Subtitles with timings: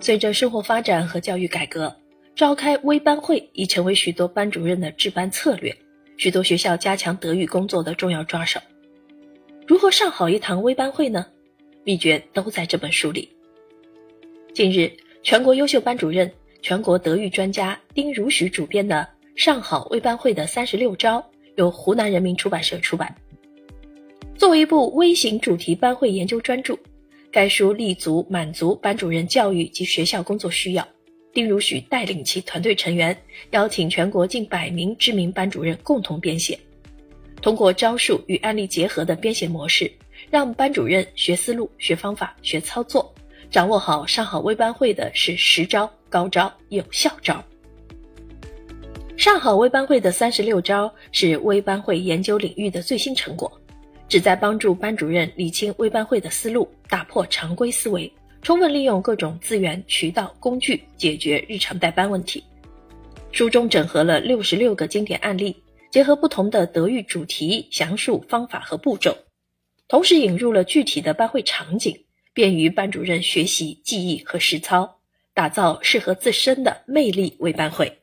[0.00, 1.94] 随着生活发展和教育改革，
[2.34, 5.76] 召开微班会已成为许多班主任的治班策略，
[6.16, 8.58] 许多学校加强德育工作的重要抓手。
[9.66, 11.26] 如何上好一堂微班会呢？
[11.84, 13.28] 秘诀都在这本书里。
[14.54, 14.90] 近日，
[15.22, 19.06] 全国优秀班主任、全国德育专家丁如许主编的
[19.40, 21.18] 《上好微班会的三十六招》
[21.56, 23.14] 由湖南人民出版社出版。
[24.34, 26.76] 作为一部微型主题班会研究专著。
[27.32, 30.86] 该书立足满足班主任教育及学校工作需要，
[31.32, 33.16] 丁如许带领其团队成员，
[33.50, 36.58] 邀请全国近百名知名班主任共同编写。
[37.40, 39.90] 通过招数与案例结合的编写模式，
[40.28, 43.14] 让班主任学思路、学方法、学操作，
[43.48, 47.42] 掌握好上好微班会的是实招、高招、有效招。
[49.16, 53.50] 上好微班会的三十六招是微班会研究领域的最新成果。
[54.10, 62.42] 旨在帮助班主任理清微班会的思路，打破常规思维，充分利用各种资源、渠道、工具，解决日常代班问题。
[63.30, 65.54] 书中整合了六十六个经典案例，
[65.92, 69.16] 结合不同的德育主题，详述方法和步骤，
[69.86, 71.96] 同时引入了具体的班会场景，
[72.34, 74.98] 便于班主任学习、记忆和实操，
[75.34, 77.99] 打造适合自身的魅力微班会。